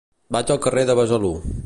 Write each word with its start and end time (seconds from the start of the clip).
Vaig 0.35 0.53
al 0.55 0.59
carrer 0.63 0.87
de 0.91 0.97
Besalú. 1.01 1.33